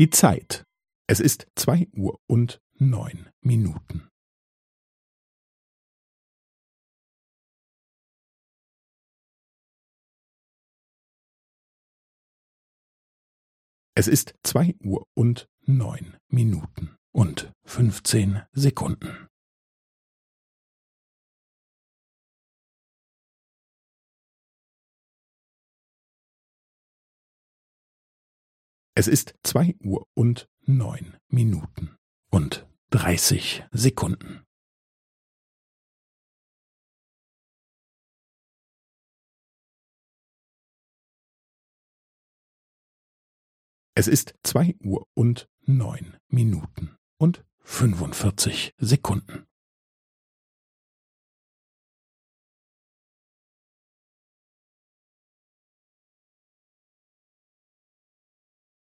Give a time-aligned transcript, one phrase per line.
[0.00, 0.64] Die Zeit.
[1.06, 4.08] Es ist zwei Uhr und neun Minuten.
[13.94, 19.29] Es ist zwei Uhr und neun Minuten und fünfzehn Sekunden.
[29.00, 31.96] Es ist zwei Uhr und neun Minuten
[32.30, 34.44] und dreißig Sekunden.
[43.94, 49.46] Es ist zwei Uhr und neun Minuten und fünfundvierzig Sekunden.